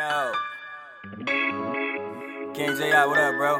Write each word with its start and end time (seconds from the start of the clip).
Yo. 0.00 0.32
King 2.54 2.74
J.I., 2.74 3.04
what 3.04 3.18
up, 3.18 3.34
bro? 3.36 3.58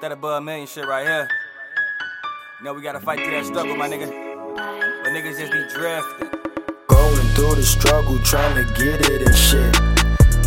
That 0.00 0.12
above 0.12 0.38
a 0.38 0.40
million 0.40 0.66
shit 0.66 0.86
right 0.86 1.06
here. 1.06 1.28
You 2.58 2.64
know 2.64 2.72
we 2.72 2.80
gotta 2.80 3.00
fight 3.00 3.18
through 3.18 3.32
that 3.32 3.44
struggle, 3.44 3.76
my 3.76 3.86
nigga. 3.86 4.08
But 4.56 5.10
niggas 5.12 5.36
just 5.36 5.52
be 5.52 5.60
drifting. 5.74 6.30
Going 6.88 7.26
through 7.36 7.56
the 7.56 7.62
struggle, 7.62 8.18
trying 8.20 8.54
to 8.56 8.64
get 8.72 9.04
it 9.10 9.20
and 9.20 9.36
shit. 9.36 9.76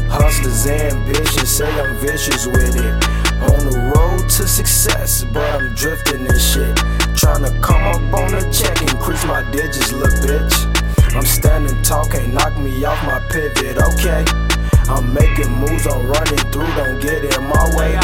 Hustlers 0.10 0.66
ambition, 0.66 1.46
say 1.46 1.70
I'm 1.80 1.96
vicious 1.98 2.48
with 2.48 2.76
it. 2.76 2.94
On 3.46 3.62
the 3.70 3.94
road 3.96 4.28
to 4.28 4.48
success, 4.48 5.24
but 5.32 5.48
I'm 5.54 5.76
drifting 5.76 6.26
and 6.26 6.42
shit. 6.42 6.76
Trying 7.16 7.44
to 7.46 7.52
come 7.62 7.84
up 7.84 8.22
on 8.22 8.32
the 8.32 8.42
check, 8.52 8.82
increase 8.82 9.24
my 9.26 9.44
digits, 9.52 9.92
little 9.92 10.18
bitch. 10.26 10.84
I'm 11.16 11.26
standing 11.26 11.80
tall, 11.84 12.10
can't 12.10 12.34
me 12.64 12.86
off 12.86 13.06
my 13.06 13.20
pivot, 13.28 13.78
okay? 13.78 14.24
I'm 14.90 15.14
making 15.14 15.52
moves, 15.52 15.86
I'm 15.86 16.08
running 16.08 16.52
through, 16.52 16.74
don't 16.76 17.00
get 17.00 17.24
in 17.24 17.44
my 17.44 17.76
way. 17.76 17.96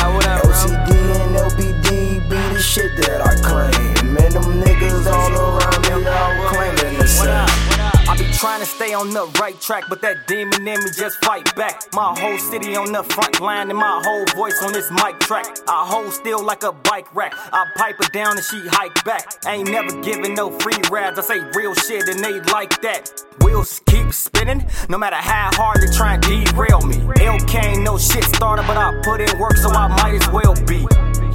Trying 8.40 8.62
to 8.62 8.66
stay 8.66 8.94
on 8.94 9.10
the 9.10 9.26
right 9.38 9.60
track, 9.60 9.84
but 9.90 10.02
that 10.02 10.26
demon 10.26 10.66
in 10.66 10.80
me 10.80 10.90
just 10.96 11.18
fight 11.26 11.54
back. 11.58 11.84
My 11.94 12.16
whole 12.18 12.38
city 12.38 12.74
on 12.78 12.94
the 12.94 13.04
front 13.04 13.42
line, 13.42 13.70
and 13.70 13.78
my 13.78 14.02
whole 14.02 14.26
voice 14.34 14.64
on 14.64 14.72
this 14.72 14.90
mic 14.92 15.20
track. 15.20 15.46
I 15.68 15.86
hold 15.86 16.14
still 16.14 16.42
like 16.42 16.64
a 16.64 16.72
bike 16.72 17.14
rack. 17.14 17.34
I 17.36 17.66
pipe 17.76 17.98
her 17.98 18.10
down 18.14 18.38
and 18.38 18.46
she 18.46 18.62
hike 18.68 19.04
back. 19.04 19.28
Ain't 19.46 19.70
never 19.70 19.92
giving 20.02 20.36
no 20.36 20.58
free 20.60 20.80
rides. 20.90 21.20
I 21.20 21.22
say 21.24 21.40
real 21.54 21.76
shit 21.76 22.08
and 22.08 22.24
they 22.24 22.40
like 22.52 22.82
that. 22.82 23.12
Wheels 23.42 23.82
keep 23.86 24.14
spinning, 24.14 24.66
no 24.88 24.98
matter 24.98 25.18
how 25.18 25.50
hard 25.54 25.82
they 25.82 25.94
try 25.94 26.14
and 26.14 26.24
derail 26.24 26.80
me. 26.80 26.96
LK 26.96 27.66
ain't 27.66 27.84
no 27.84 27.98
shit 27.98 28.24
starter, 28.24 28.64
but 28.66 28.78
I 28.78 29.02
put 29.04 29.20
in 29.20 29.38
work, 29.38 29.58
so 29.58 29.70
I 29.70 29.90
might 29.90 30.16
as 30.16 30.30
well 30.30 30.56
be. 30.66 30.88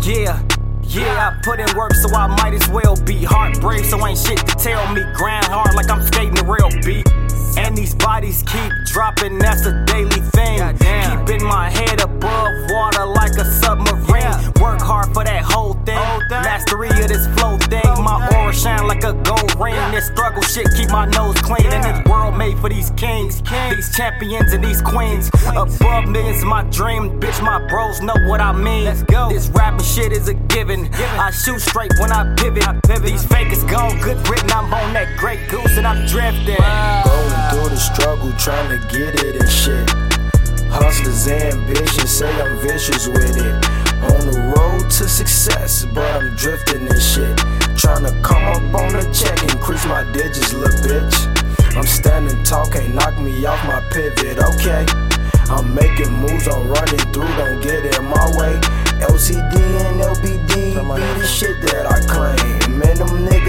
Yeah. 0.08 0.53
Yeah, 0.95 1.33
I 1.33 1.42
put 1.42 1.59
in 1.59 1.67
work, 1.77 1.92
so 1.95 2.14
I 2.14 2.28
might 2.28 2.55
as 2.55 2.69
well 2.69 2.95
be 2.95 3.25
heartbreak. 3.25 3.84
So 3.84 4.06
ain't 4.06 4.17
shit 4.17 4.39
to 4.39 4.55
tell 4.55 4.95
me. 4.95 5.03
Grind 5.14 5.47
hard 5.47 5.75
like 5.75 5.91
I'm 5.91 6.00
skating 6.00 6.34
the 6.34 6.45
real 6.45 6.70
beat. 6.87 7.09
And 7.59 7.77
these 7.77 7.95
bodies 7.97 8.45
keep 8.47 8.70
dropping, 8.87 9.39
that's 9.39 9.67
a 9.67 9.84
daily 9.87 10.22
thing. 10.34 10.59
Keeping 10.78 11.45
my 11.47 11.69
head 11.69 12.00
above 12.00 12.33
ring. 19.64 19.74
Yeah. 19.74 19.90
This 19.90 20.06
struggle 20.06 20.42
shit 20.42 20.66
keep 20.76 20.90
my 20.90 21.06
nose 21.06 21.36
clean. 21.40 21.66
And 21.72 21.82
this 21.82 22.10
world 22.10 22.36
made 22.36 22.58
for 22.58 22.68
these 22.68 22.90
kings, 22.90 23.42
these 23.70 23.96
champions 23.96 24.52
and 24.52 24.62
these 24.62 24.82
queens. 24.82 25.30
queens. 25.30 25.56
Above 25.56 26.08
millions, 26.08 26.44
my 26.44 26.62
dream. 26.64 27.20
Bitch, 27.20 27.42
my 27.42 27.58
bros 27.68 28.00
know 28.00 28.14
what 28.28 28.40
I 28.40 28.52
mean. 28.52 28.84
Let's 28.84 29.02
go. 29.02 29.28
This 29.28 29.48
rapping 29.48 29.84
shit 29.84 30.12
is 30.12 30.28
a 30.28 30.34
given. 30.34 30.92
I 30.94 31.30
shoot 31.30 31.60
straight 31.60 31.92
when 31.98 32.12
I 32.12 32.34
pivot. 32.36 32.68
I 32.68 32.78
pivot. 32.86 33.04
These 33.04 33.24
fakers 33.26 33.64
gone 33.64 33.98
good 34.00 34.18
written. 34.28 34.50
I'm 34.50 34.72
on 34.72 34.92
that 34.92 35.16
great 35.18 35.48
goose 35.48 35.76
and 35.78 35.86
I'm 35.86 36.06
drifting. 36.06 36.56
Going 37.04 37.34
through 37.50 37.70
the 37.70 37.76
struggle, 37.76 38.32
trying 38.38 38.68
to 38.68 38.78
get 38.88 39.24
it 39.24 39.36
and 39.40 39.50
shit. 39.50 39.88
Hustlers 40.70 41.28
ambition, 41.28 42.06
say 42.06 42.30
I'm 42.42 42.58
vicious 42.58 43.06
with 43.06 43.36
it. 43.36 43.54
On 44.10 44.20
the 44.26 44.54
road 44.56 44.90
to 44.90 45.08
success, 45.08 45.86
but 45.94 46.04
I'm 46.16 46.34
drifting 46.34 46.88
and 46.88 47.00
shit. 47.00 47.36
Trying 47.78 48.04
to 48.04 48.12
come 48.22 48.42
up 48.42 48.82
on 48.82 48.83
my 49.86 50.04
digits, 50.12 50.52
little 50.52 50.78
bitch. 50.80 51.77
I'm 51.77 51.86
standing 51.86 52.42
tall, 52.44 52.68
can't 52.70 52.94
knock 52.94 53.18
me 53.18 53.44
off 53.44 53.64
my 53.66 53.80
pivot, 53.91 54.38
okay? 54.38 54.86
I'm 55.50 55.74
making 55.74 56.12
moves, 56.12 56.48
I'm 56.48 56.68
running 56.68 57.04
through, 57.12 57.28
don't 57.36 57.60
get 57.60 57.84
in 57.84 58.04
my 58.04 58.26
way. 58.38 58.60
LCD 59.04 59.54
and 59.84 60.00
LBD 60.00 60.75
be 60.75 61.20
the 61.20 61.26
shit 61.26 61.60
that 61.62 61.86
I 61.86 62.00
claim. 62.06 62.78
Man, 62.78 62.97
them 62.97 63.26
niggas 63.26 63.44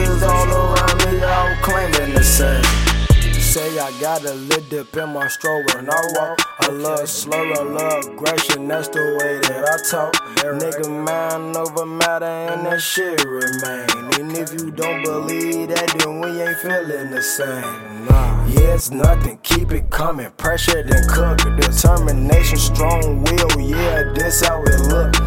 got 4.15 4.31
a 4.31 4.33
lid 4.33 4.69
dip 4.69 4.95
in 4.95 5.09
my 5.09 5.27
stroller 5.27 5.77
and 5.77 5.89
I 5.89 6.01
walk. 6.15 6.39
I 6.59 6.67
love 6.69 7.09
slur, 7.09 7.53
I 7.53 7.63
love 7.63 8.05
aggression, 8.05 8.67
that's 8.67 8.87
the 8.87 9.17
way 9.19 9.39
that 9.39 9.63
I 9.67 9.89
talk. 9.89 10.13
Nigga, 10.37 11.05
mind 11.05 11.57
over 11.57 11.85
matter 11.85 12.25
and 12.25 12.65
that 12.65 12.81
shit 12.81 13.23
remain. 13.25 13.89
And 14.19 14.37
if 14.37 14.53
you 14.53 14.71
don't 14.71 15.03
believe 15.03 15.69
that, 15.69 15.95
then 15.99 16.21
we 16.21 16.41
ain't 16.41 16.57
feeling 16.59 17.11
the 17.11 17.21
same. 17.21 18.07
Yeah, 18.47 18.75
it's 18.75 18.91
nothing, 18.91 19.37
keep 19.43 19.71
it 19.71 19.89
coming. 19.89 20.31
Pressure 20.37 20.83
then 20.83 21.03
cook. 21.09 21.39
Determination, 21.59 22.57
strong 22.57 23.23
will, 23.23 23.59
yeah, 23.59 24.13
this 24.13 24.45
how 24.45 24.63
it 24.63 24.79
look. 24.87 25.24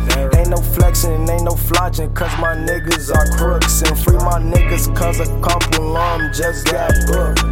Ain't 0.48 0.56
no 0.56 0.62
flexing, 0.62 1.28
ain't 1.28 1.44
no 1.44 1.50
flogging, 1.50 2.10
cause 2.14 2.32
my 2.40 2.56
niggas 2.56 3.14
are 3.14 3.28
crooks. 3.36 3.82
And 3.82 3.98
free 3.98 4.16
my 4.16 4.40
niggas, 4.40 4.96
cause 4.96 5.20
a 5.20 5.26
couple 5.42 5.94
of 5.94 6.20
'em 6.22 6.32
just 6.32 6.64
got 6.64 6.90
booked. 7.06 7.44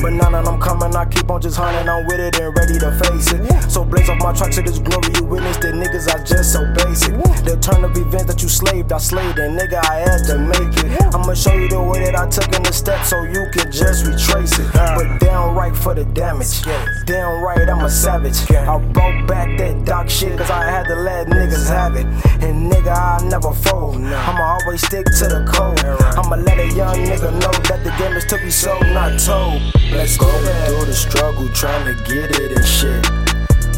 But 0.00 0.14
now 0.14 0.30
that 0.30 0.48
I'm 0.48 0.58
coming, 0.58 0.96
I 0.96 1.04
keep 1.04 1.30
on 1.30 1.42
just 1.42 1.58
hunting. 1.58 1.86
I'm 1.86 2.06
with 2.06 2.18
it 2.18 2.40
and 2.40 2.56
ready 2.56 2.78
to 2.78 2.92
face 2.92 3.32
it. 3.32 3.70
So 3.70 3.84
blaze 3.84 4.08
off 4.08 4.22
my 4.22 4.32
truck 4.32 4.52
to 4.52 4.62
this 4.62 4.78
glory. 4.78 5.12
You 5.16 5.24
witness 5.24 5.58
that 5.58 5.74
niggas 5.74 6.08
are 6.14 6.24
just 6.24 6.54
so 6.54 6.64
basic. 6.80 7.12
Turn 7.60 7.84
of 7.84 7.96
events 7.96 8.24
that 8.24 8.42
you 8.42 8.48
slaved, 8.48 8.90
I 8.90 8.98
slaved 8.98 9.38
it. 9.38 9.50
Nigga, 9.50 9.84
I 9.84 9.96
had 10.00 10.24
to 10.28 10.38
make 10.38 10.76
it. 10.84 11.14
I'ma 11.14 11.34
show 11.34 11.52
you 11.52 11.68
the 11.68 11.82
way 11.82 12.04
that 12.04 12.16
I 12.16 12.28
took 12.28 12.48
in 12.56 12.62
the 12.62 12.72
steps 12.72 13.10
so 13.10 13.22
you 13.22 13.46
can 13.52 13.70
just 13.70 14.06
retrace 14.06 14.58
it. 14.58 14.72
But 14.72 15.20
downright 15.20 15.76
for 15.76 15.94
the 15.94 16.04
damage. 16.04 16.62
Downright, 17.04 17.68
I'm 17.68 17.84
a 17.84 17.90
savage. 17.90 18.50
I 18.50 18.78
brought 18.78 19.26
back 19.28 19.58
that 19.58 19.84
dark 19.84 20.08
shit 20.08 20.38
cause 20.38 20.50
I 20.50 20.64
had 20.64 20.84
to 20.84 20.94
let 20.96 21.26
niggas 21.26 21.68
have 21.68 21.96
it. 21.96 22.06
And 22.42 22.72
nigga, 22.72 22.96
I 22.96 23.28
never 23.28 23.52
fold. 23.52 23.96
I'ma 23.96 24.58
always 24.62 24.80
stick 24.80 25.04
to 25.04 25.26
the 25.28 25.44
code. 25.52 25.84
I'ma 26.16 26.36
let 26.36 26.58
a 26.58 26.68
young 26.74 26.96
nigga 26.96 27.30
know 27.40 27.52
that 27.68 27.84
the 27.84 27.92
game 27.98 28.16
is 28.16 28.24
to 28.26 28.38
be 28.38 28.50
sold, 28.50 28.86
not 28.88 29.20
told. 29.20 29.60
Let's 29.92 30.16
go 30.16 30.26
through 30.66 30.86
the 30.86 30.94
struggle, 30.94 31.48
trying 31.50 31.84
to 31.84 31.94
get 32.04 32.40
it 32.40 32.56
and 32.56 32.66
shit. 32.66 33.04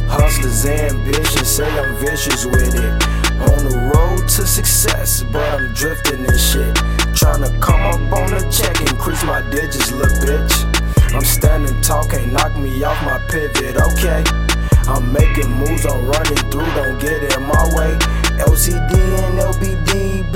Hustlers 0.07 0.67
ambition, 0.67 1.45
say 1.45 1.67
I'm 1.67 1.97
vicious 1.97 2.45
with 2.45 2.75
it. 2.75 3.22
On 3.51 3.65
the 3.65 3.91
road 3.95 4.29
to 4.29 4.47
success, 4.47 5.23
but 5.23 5.43
I'm 5.55 5.73
drifting 5.75 6.25
and 6.27 6.39
shit. 6.39 6.75
Tryna 7.13 7.61
come 7.61 7.81
up 7.81 8.19
on 8.19 8.31
the 8.31 8.47
check, 8.51 8.81
increase 8.81 9.23
my 9.25 9.43
digits, 9.51 9.91
little 9.91 10.17
bitch. 10.19 10.55
I'm 11.15 11.25
standing 11.25 11.81
tall, 11.83 12.07
can't 12.09 12.33
knock 12.33 12.57
me 12.57 12.83
off 12.85 13.03
my 13.05 13.19
pivot, 13.29 13.77
okay? 13.77 14.25
I'm 14.89 15.13
making 15.13 15.51
moves, 15.51 15.85
I'm 15.87 16.07
running 16.07 16.43
through, 16.51 16.67
don't 16.75 16.99
get 16.99 17.37
in 17.37 17.43
my 17.43 17.65
way. 17.77 17.99
LCD 18.41 18.93
and 19.23 19.39
LBD, 19.39 20.32